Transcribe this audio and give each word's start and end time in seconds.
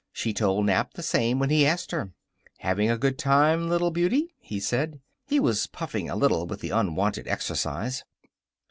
She 0.11 0.33
told 0.33 0.65
Nap 0.65 0.95
the 0.95 1.03
same 1.03 1.37
when 1.37 1.51
he 1.51 1.63
asked 1.63 1.91
her. 1.91 2.11
"Having 2.61 2.89
a 2.89 2.97
good 2.97 3.19
time, 3.19 3.69
little 3.69 3.91
beauty?" 3.91 4.33
he 4.39 4.59
said. 4.59 4.99
He 5.27 5.39
was 5.39 5.67
puffing 5.67 6.09
a 6.09 6.15
little 6.15 6.47
with 6.47 6.59
the 6.61 6.71
unwonted 6.71 7.27
exercise. 7.27 8.03